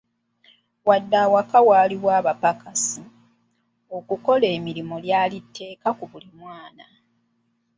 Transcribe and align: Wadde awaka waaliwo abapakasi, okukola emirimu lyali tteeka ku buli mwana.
Wadde 0.87 1.17
awaka 1.25 1.59
waaliwo 1.67 2.09
abapakasi, 2.19 3.03
okukola 3.97 4.45
emirimu 4.57 4.95
lyali 5.03 5.37
tteeka 5.45 5.89
ku 5.97 6.05
buli 6.11 6.29
mwana. 6.39 6.85